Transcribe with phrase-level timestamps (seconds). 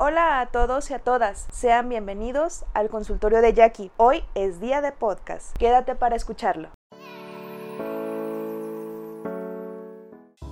[0.00, 3.90] Hola a todos y a todas, sean bienvenidos al consultorio de Jackie.
[3.96, 6.70] Hoy es día de podcast, quédate para escucharlo.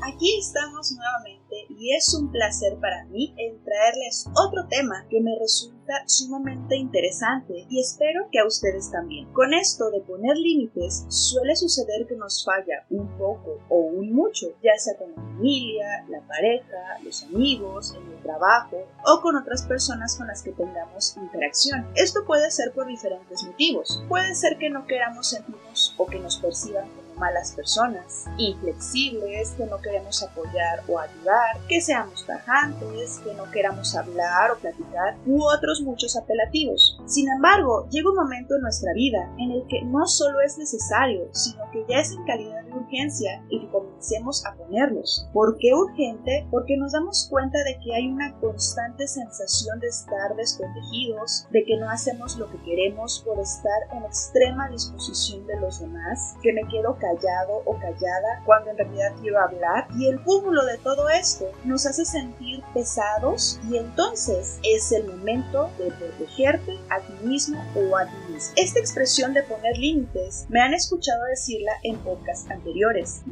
[0.06, 5.36] Aquí estamos nuevamente y es un placer para mí en traerles otro tema que me
[5.36, 9.26] resulta sumamente interesante y espero que a ustedes también.
[9.32, 14.46] Con esto de poner límites suele suceder que nos falla un poco o un mucho,
[14.62, 19.64] ya sea con la familia, la pareja, los amigos, en el trabajo o con otras
[19.64, 21.84] personas con las que tengamos interacción.
[21.96, 24.04] Esto puede ser por diferentes motivos.
[24.08, 26.84] Puede ser que no queramos sentirnos o que nos perciban
[27.16, 33.94] malas personas, inflexibles, que no queremos apoyar o ayudar, que seamos tajantes, que no queramos
[33.94, 36.98] hablar o platicar, u otros muchos apelativos.
[37.06, 41.28] Sin embargo, llega un momento en nuestra vida en el que no solo es necesario,
[41.32, 45.28] sino que ya es en calidad urgencia y que comencemos a ponerlos.
[45.32, 46.46] ¿Por qué urgente?
[46.50, 51.76] Porque nos damos cuenta de que hay una constante sensación de estar desprotegidos, de que
[51.76, 56.66] no hacemos lo que queremos por estar en extrema disposición de los demás, que me
[56.68, 61.46] quedo callado o callada cuando en realidad quiero hablar y el cúmulo de todo esto
[61.64, 67.96] nos hace sentir pesados y entonces es el momento de protegerte a ti mismo o
[67.96, 68.52] a ti mismo.
[68.56, 72.75] Esta expresión de poner límites me han escuchado decirla en podcasts anteriores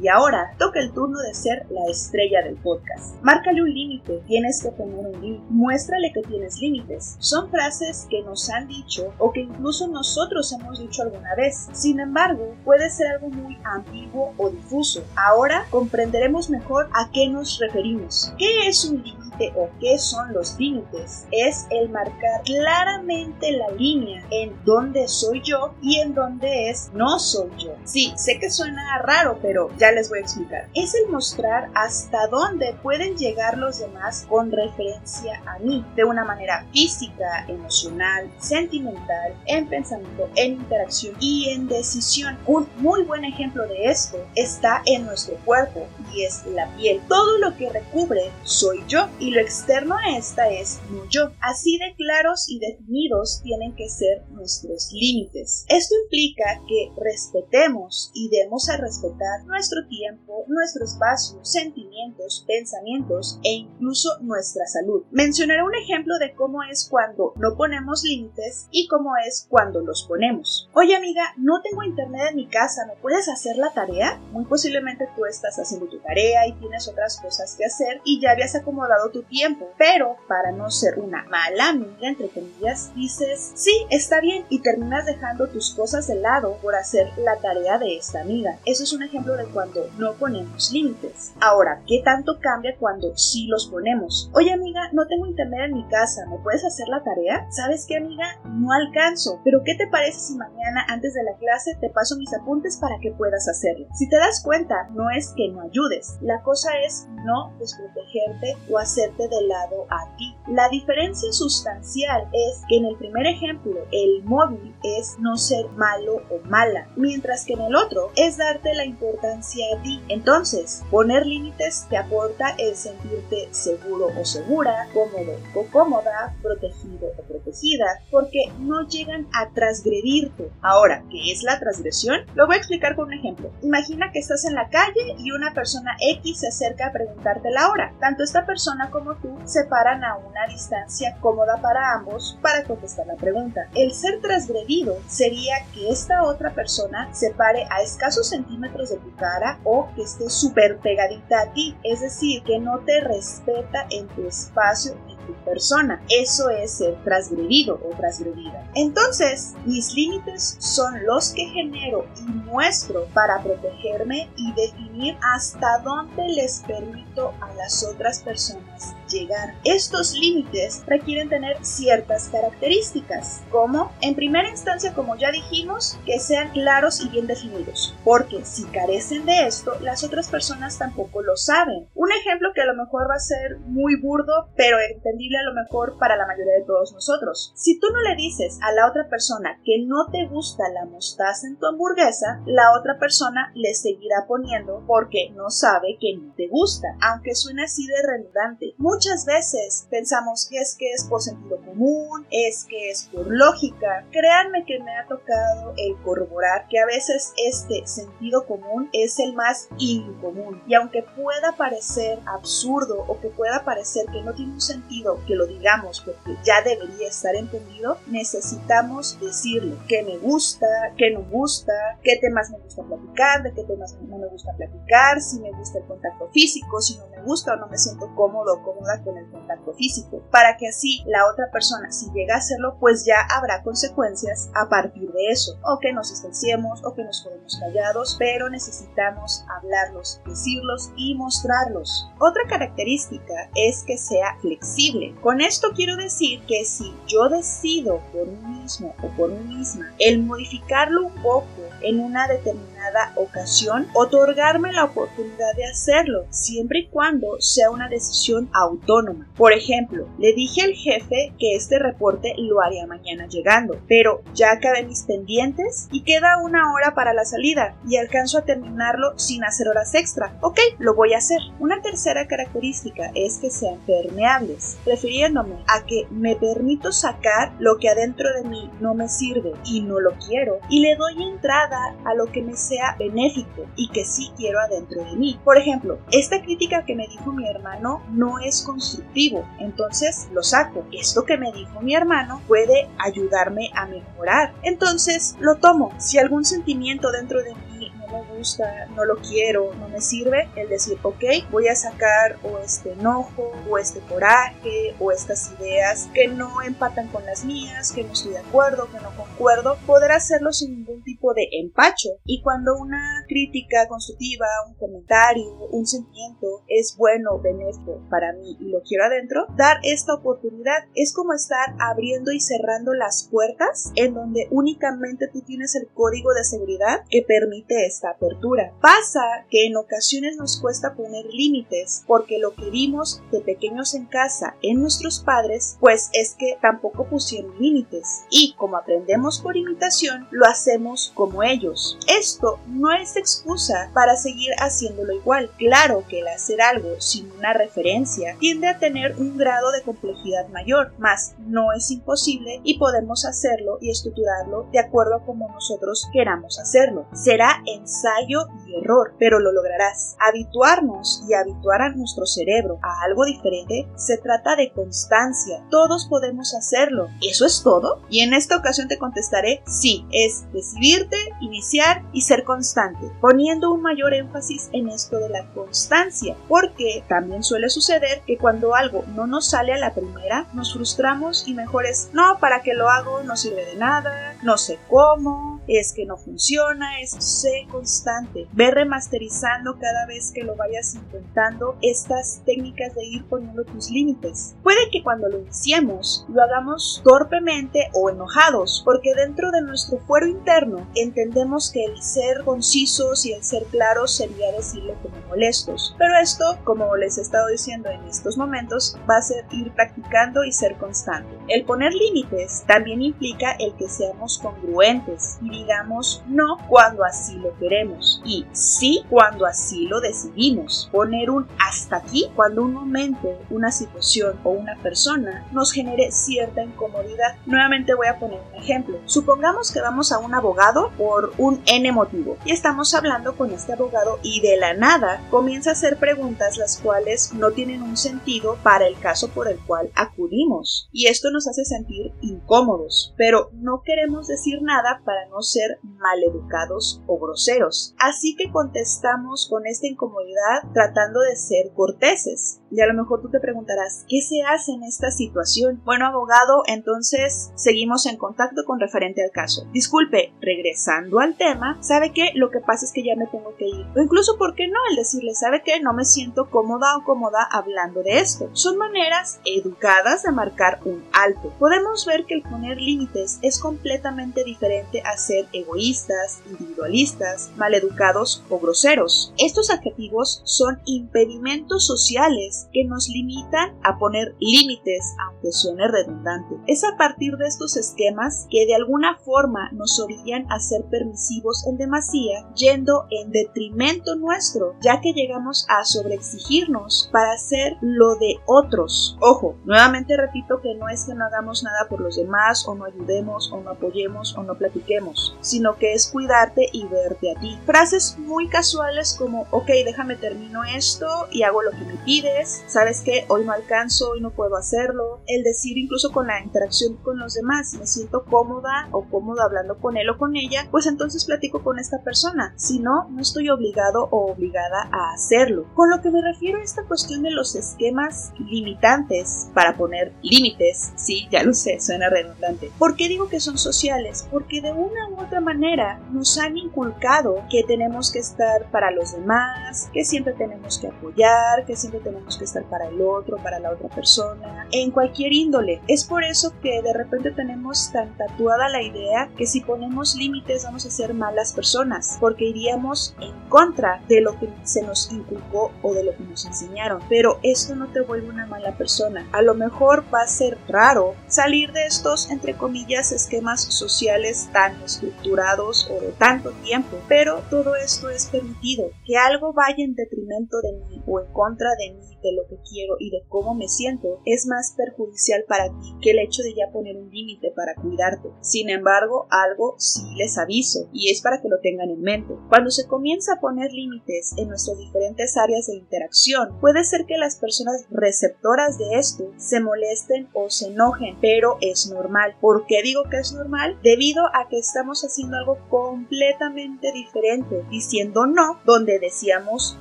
[0.01, 3.15] y ahora toca el turno de ser la estrella del podcast.
[3.21, 7.15] Márcale un límite, tienes que poner un límite, muéstrale que tienes límites.
[7.19, 11.67] Son frases que nos han dicho o que incluso nosotros hemos dicho alguna vez.
[11.73, 15.03] Sin embargo, puede ser algo muy ambiguo o difuso.
[15.15, 18.33] Ahora comprenderemos mejor a qué nos referimos.
[18.39, 19.24] ¿Qué es un límite?
[19.55, 25.73] O qué son los límites es el marcar claramente la línea en dónde soy yo
[25.81, 27.75] y en dónde es no soy yo.
[27.83, 30.67] Sí, sé que suena raro, pero ya les voy a explicar.
[30.73, 36.23] Es el mostrar hasta dónde pueden llegar los demás con referencia a mí, de una
[36.23, 42.37] manera física, emocional, sentimental, en pensamiento, en interacción y en decisión.
[42.45, 47.01] Un muy buen ejemplo de esto está en nuestro cuerpo y es la piel.
[47.07, 51.31] Todo lo que recubre soy yo lo externo a esta es no yo.
[51.41, 55.65] Así de claros y definidos tienen que ser nuestros límites.
[55.69, 63.51] Esto implica que respetemos y demos a respetar nuestro tiempo, nuestro espacio, sentimientos, pensamientos e
[63.51, 65.03] incluso nuestra salud.
[65.11, 70.03] Mencionaré un ejemplo de cómo es cuando no ponemos límites y cómo es cuando los
[70.03, 70.69] ponemos.
[70.73, 74.19] Oye amiga, no tengo internet en mi casa, ¿me puedes hacer la tarea?
[74.31, 78.31] Muy posiblemente tú estás haciendo tu tarea y tienes otras cosas que hacer y ya
[78.31, 84.21] habías acomodado tiempo, pero para no ser una mala amiga, entre comillas, dices, sí, está
[84.21, 88.57] bien y terminas dejando tus cosas de lado por hacer la tarea de esta amiga.
[88.65, 91.33] Eso es un ejemplo de cuando no ponemos límites.
[91.41, 94.29] Ahora, ¿qué tanto cambia cuando sí los ponemos?
[94.33, 97.45] Oye amiga, no tengo internet en mi casa, ¿me puedes hacer la tarea?
[97.51, 98.25] ¿Sabes qué amiga?
[98.45, 102.33] No alcanzo, pero ¿qué te parece si mañana antes de la clase te paso mis
[102.33, 103.87] apuntes para que puedas hacerlo?
[103.93, 108.77] Si te das cuenta, no es que no ayudes, la cosa es no desprotegerte o
[109.13, 110.35] de lado a ti.
[110.47, 116.21] La diferencia sustancial es que en el primer ejemplo el móvil es no ser malo
[116.29, 120.01] o mala, mientras que en el otro es darte la importancia a ti.
[120.09, 127.21] Entonces, poner límites te aporta el sentirte seguro o segura, cómodo o cómoda, protegido o
[127.23, 130.51] protegida, porque no llegan a transgredirte.
[130.61, 132.21] Ahora, ¿qué es la transgresión?
[132.35, 133.51] Lo voy a explicar con un ejemplo.
[133.61, 137.69] Imagina que estás en la calle y una persona X se acerca a preguntarte la
[137.69, 137.93] hora.
[137.99, 143.05] Tanto esta persona como tú se paran a una distancia cómoda para ambos para contestar
[143.07, 143.67] la pregunta.
[143.75, 149.13] El ser transgredido sería que esta otra persona se pare a escasos centímetros de tu
[149.17, 154.07] cara o que esté súper pegadita a ti, es decir, que no te respeta en
[154.07, 154.95] tu espacio
[155.25, 156.01] tu persona.
[156.09, 158.69] Eso es ser transgredido o transgredida.
[158.75, 166.27] Entonces, mis límites son los que genero y muestro para protegerme y definir hasta dónde
[166.29, 169.55] les permito a las otras personas llegar.
[169.63, 176.51] Estos límites requieren tener ciertas características, como en primera instancia, como ya dijimos, que sean
[176.51, 181.87] claros y bien definidos, porque si carecen de esto, las otras personas tampoco lo saben.
[181.93, 185.53] Un ejemplo que a lo mejor va a ser muy burdo, pero entendible a lo
[185.53, 187.51] mejor para la mayoría de todos nosotros.
[187.55, 191.47] Si tú no le dices a la otra persona que no te gusta la mostaza
[191.47, 196.47] en tu hamburguesa, la otra persona le seguirá poniendo porque no sabe que no te
[196.47, 198.73] gusta, aunque suene así de redundante.
[198.77, 204.05] Muchas veces pensamos que es que es por sentido común, es que es por lógica.
[204.11, 209.33] Créanme que me ha tocado el corroborar que a veces este sentido común es el
[209.33, 210.61] más incomún.
[210.67, 215.35] Y aunque pueda parecer absurdo o que pueda parecer que no tiene un sentido que
[215.35, 220.65] lo digamos porque ya debería estar entendido, necesitamos decirle que me gusta,
[220.97, 221.73] que no gusta,
[222.03, 224.74] qué temas me gusta platicar, de qué temas no me gusta platicar,
[225.19, 228.53] si me gusta el contacto físico, si no me gusta o no me siento cómodo
[228.53, 232.37] o cómoda con el contacto físico, para que así la otra persona, si llega a
[232.37, 237.03] hacerlo, pues ya habrá consecuencias a partir de eso, o que nos distanciemos o que
[237.03, 242.07] nos quedemos callados, pero necesitamos hablarlos, decirlos y mostrarlos.
[242.19, 245.15] Otra característica es que sea flexible.
[245.21, 249.93] Con esto quiero decir que si yo decido por mí mismo o por mí misma
[249.99, 251.47] el modificarlo un poco
[251.81, 252.74] en una determinada
[253.15, 259.27] ocasión, otorgarme la oportunidad de hacerlo, siempre y cuando sea una decisión autónoma.
[259.35, 264.51] Por ejemplo, le dije al jefe que este reporte lo haría mañana llegando, pero ya
[264.51, 269.43] acabé mis pendientes y queda una hora para la salida y alcanzo a terminarlo sin
[269.43, 270.37] hacer horas extra.
[270.41, 271.39] Ok, lo voy a hacer.
[271.59, 277.89] Una tercera característica es que sean permeables, refiriéndome a que me permito sacar lo que
[277.89, 282.13] adentro de mí no me sirve y no lo quiero y le doy entrada a
[282.13, 285.39] lo que me sea benéfico y que sí quiero adentro de mí.
[285.43, 290.85] Por ejemplo, esta crítica que me dijo mi hermano no es constructivo, entonces lo saco.
[290.91, 295.91] Esto que me dijo mi hermano puede ayudarme a mejorar, entonces lo tomo.
[295.97, 297.74] Si algún sentimiento dentro de mí
[298.23, 302.59] me gusta, no lo quiero, no me sirve, el decir, ok, voy a sacar o
[302.59, 308.03] este enojo, o este coraje, o estas ideas que no empatan con las mías, que
[308.03, 312.09] no estoy de acuerdo, que no concuerdo, poder hacerlo sin ningún tipo de empacho.
[312.25, 318.69] Y cuando una crítica constructiva, un comentario, un sentimiento es bueno, benéfico para mí y
[318.69, 324.13] lo quiero adentro, dar esta oportunidad es como estar abriendo y cerrando las puertas en
[324.13, 328.73] donde únicamente tú tienes el código de seguridad que permite apertura.
[328.81, 334.05] Pasa que en ocasiones nos cuesta poner límites porque lo que vimos de pequeños en
[334.05, 340.27] casa en nuestros padres pues es que tampoco pusieron límites y como aprendemos por imitación
[340.31, 341.97] lo hacemos como ellos.
[342.07, 345.51] Esto no es excusa para seguir haciéndolo igual.
[345.57, 350.47] Claro que el hacer algo sin una referencia tiende a tener un grado de complejidad
[350.49, 356.07] mayor, mas no es imposible y podemos hacerlo y estructurarlo de acuerdo a como nosotros
[356.11, 357.07] queramos hacerlo.
[357.13, 360.17] Será ensayo y error, pero lo lograrás.
[360.19, 365.63] Habituarnos y habituar a nuestro cerebro a algo diferente se trata de constancia.
[365.69, 367.07] Todos podemos hacerlo.
[367.21, 368.01] ¿Eso es todo?
[368.09, 373.81] Y en esta ocasión te contestaré sí, es decidirte, iniciar y ser constante, poniendo un
[373.81, 379.27] mayor énfasis en esto de la constancia, porque también suele suceder que cuando algo no
[379.27, 383.21] nos sale a la primera, nos frustramos y mejor es, no, para que lo hago
[383.23, 388.71] no sirve de nada, no sé cómo, es que no funciona, es sé constante, ve
[388.71, 394.55] remasterizando cada vez que lo vayas intentando estas técnicas de ir poniendo tus límites.
[394.63, 400.27] Puede que cuando lo iniciemos lo hagamos torpemente o enojados, porque dentro de nuestro fuero
[400.27, 405.95] interno entendemos que el ser concisos y el ser claros sería decirle como molestos.
[405.97, 410.43] Pero esto, como les he estado diciendo en estos momentos, va a ser ir practicando
[410.43, 411.35] y ser constante.
[411.47, 418.21] El poner límites también implica el que seamos congruentes digamos no cuando así lo queremos
[418.25, 420.89] y sí cuando así lo decidimos.
[420.91, 426.63] Poner un hasta aquí cuando un momento, una situación o una persona nos genere cierta
[426.63, 427.35] incomodidad.
[427.45, 428.99] Nuevamente voy a poner un ejemplo.
[429.05, 433.73] Supongamos que vamos a un abogado por un N motivo y estamos hablando con este
[433.73, 438.57] abogado y de la nada comienza a hacer preguntas las cuales no tienen un sentido
[438.63, 443.81] para el caso por el cual acudimos y esto nos hace sentir incómodos, pero no
[443.83, 447.95] queremos decir nada para no ser maleducados o groseros.
[447.99, 452.61] Así que contestamos con esta incomodidad tratando de ser corteses.
[452.71, 455.81] Y a lo mejor tú te preguntarás, ¿qué se hace en esta situación?
[455.85, 459.65] Bueno, abogado, entonces seguimos en contacto con referente al caso.
[459.71, 462.31] Disculpe, regresando al tema, ¿sabe qué?
[462.35, 463.85] Lo que pasa es que ya me tengo que ir.
[463.95, 464.79] O incluso, ¿por qué no?
[464.89, 465.79] El decirle, ¿sabe qué?
[465.79, 468.49] No me siento cómoda o cómoda hablando de esto.
[468.53, 471.53] Son maneras educadas de marcar un alto.
[471.59, 478.59] Podemos ver que el poner límites es completamente diferente a ser egoístas, individualistas, maleducados o
[478.59, 479.33] groseros.
[479.37, 486.55] Estos adjetivos son impedimentos sociales que nos limitan a poner límites, aunque suene redundante.
[486.67, 491.65] Es a partir de estos esquemas que de alguna forma nos orillan a ser permisivos
[491.67, 498.39] en demasía, yendo en detrimento nuestro, ya que llegamos a sobreexigirnos para hacer lo de
[498.45, 499.17] otros.
[499.21, 502.85] Ojo, nuevamente repito que no es que no hagamos nada por los demás o no
[502.85, 507.57] ayudemos o no apoyemos o no platiquemos, sino que es cuidarte y verte a ti.
[507.65, 513.01] Frases muy casuales como, ok, déjame termino esto y hago lo que me pides, sabes
[513.01, 517.19] que hoy no alcanzo, hoy no puedo hacerlo, el decir incluso con la interacción con
[517.19, 521.25] los demás, me siento cómoda o cómodo hablando con él o con ella, pues entonces
[521.25, 525.65] platico con esta persona, si no, no estoy obligado o obligada a hacerlo.
[525.73, 530.91] Con lo que me refiero a esta cuestión de los esquemas limitantes para poner límites,
[530.95, 532.71] sí, ya lo sé, suena redundante.
[532.77, 534.27] ¿Por qué digo que son sociales?
[534.31, 539.13] Porque de una u otra manera nos han inculcado que tenemos que estar para los
[539.13, 543.59] demás, que siempre tenemos que apoyar, que siempre tenemos que estar para el otro, para
[543.59, 545.81] la otra persona, en cualquier índole.
[545.87, 550.63] Es por eso que de repente tenemos tan tatuada la idea que si ponemos límites
[550.63, 555.71] vamos a ser malas personas, porque iríamos en contra de lo que se nos inculcó
[555.81, 557.01] o de lo que nos enseñaron.
[557.09, 559.27] Pero esto no te vuelve una mala persona.
[559.31, 564.81] A lo mejor va a ser raro salir de estos, entre comillas, esquemas sociales tan
[564.95, 568.89] estructurados o de tanto tiempo, pero todo esto es permitido.
[569.05, 572.57] Que algo vaya en detrimento de mí o en contra de mí de lo que
[572.67, 576.55] quiero y de cómo me siento es más perjudicial para ti que el hecho de
[576.55, 578.29] ya poner un límite para cuidarte.
[578.41, 582.33] Sin embargo, algo sí les aviso y es para que lo tengan en mente.
[582.49, 587.17] Cuando se comienza a poner límites en nuestras diferentes áreas de interacción, puede ser que
[587.17, 592.35] las personas receptoras de esto se molesten o se enojen, pero es normal.
[592.41, 593.77] ¿Por qué digo que es normal?
[593.83, 594.57] Debido a que
[595.01, 599.77] haciendo algo completamente diferente, diciendo no donde decíamos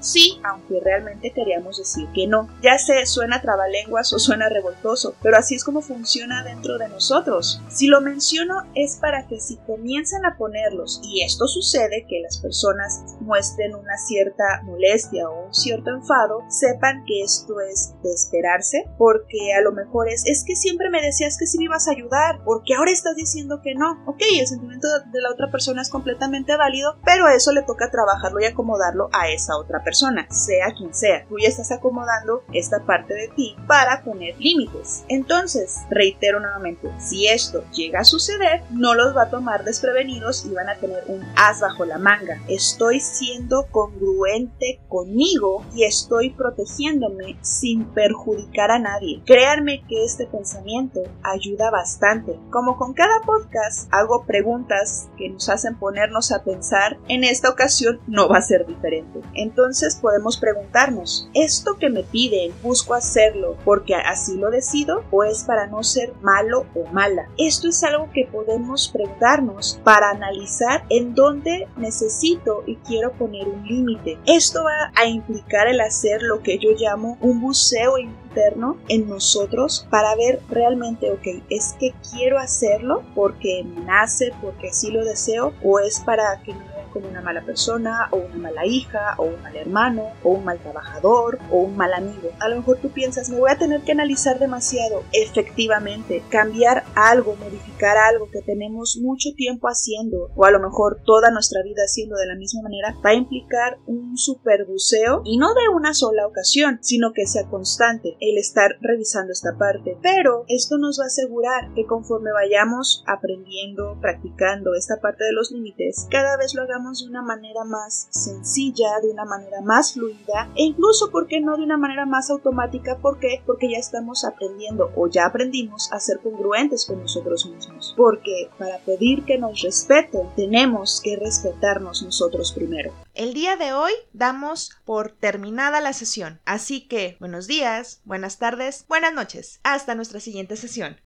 [0.00, 2.48] sí, aunque realmente queríamos decir que no no.
[2.62, 7.60] Ya sé, suena trabalenguas o suena revoltoso, pero así es como funciona dentro de nosotros.
[7.68, 12.38] Si lo menciono es para que si comienzan a ponerlos, y esto sucede, que las
[12.38, 18.90] personas muestren una cierta molestia o un cierto enfado, sepan que esto es de esperarse,
[18.98, 21.92] porque a lo mejor es, es que siempre me decías que sí me ibas a
[21.92, 24.02] ayudar, porque ahora estás diciendo que no.
[24.06, 27.90] Ok, el sentimiento de la otra persona es completamente válido, pero a eso le toca
[27.90, 31.24] trabajarlo y acomodarlo a esa otra persona, sea quien sea.
[31.28, 35.04] Tú ya estás acomodando esta parte de ti para poner límites.
[35.08, 40.50] Entonces, reitero nuevamente, si esto llega a suceder, no los va a tomar desprevenidos y
[40.50, 42.40] van a tener un as bajo la manga.
[42.48, 49.22] Estoy siendo congruente conmigo y estoy protegiéndome sin perjudicar a nadie.
[49.26, 52.38] Créanme que este pensamiento ayuda bastante.
[52.50, 58.00] Como con cada podcast hago preguntas que nos hacen ponernos a pensar, en esta ocasión
[58.06, 59.20] no va a ser diferente.
[59.34, 65.44] Entonces podemos preguntarnos, ¿esto que me piden, busco hacerlo porque así lo decido o es
[65.44, 67.28] para no ser malo o mala.
[67.38, 73.66] Esto es algo que podemos preguntarnos para analizar en dónde necesito y quiero poner un
[73.66, 74.18] límite.
[74.26, 79.86] Esto va a implicar el hacer lo que yo llamo un buceo interno en nosotros
[79.90, 85.52] para ver realmente, ok, es que quiero hacerlo porque me nace, porque así lo deseo
[85.62, 89.42] o es para que me como una mala persona, o una mala hija, o un
[89.42, 92.30] mal hermano, o un mal trabajador, o un mal amigo.
[92.40, 95.02] A lo mejor tú piensas, me voy a tener que analizar demasiado.
[95.12, 101.30] Efectivamente, cambiar algo, modificar algo que tenemos mucho tiempo haciendo, o a lo mejor toda
[101.30, 105.54] nuestra vida haciendo de la misma manera, va a implicar un super buceo y no
[105.54, 109.96] de una sola ocasión, sino que sea constante el estar revisando esta parte.
[110.02, 115.50] Pero esto nos va a asegurar que conforme vayamos aprendiendo, practicando esta parte de los
[115.50, 120.50] límites, cada vez lo hagamos de una manera más sencilla, de una manera más fluida
[120.56, 122.98] e incluso, ¿por qué no de una manera más automática?
[122.98, 123.42] ¿Por qué?
[123.46, 127.94] Porque ya estamos aprendiendo o ya aprendimos a ser congruentes con nosotros mismos.
[127.96, 132.92] Porque para pedir que nos respeten, tenemos que respetarnos nosotros primero.
[133.14, 138.86] El día de hoy damos por terminada la sesión, así que buenos días, buenas tardes,
[138.88, 139.60] buenas noches.
[139.62, 140.96] Hasta nuestra siguiente sesión.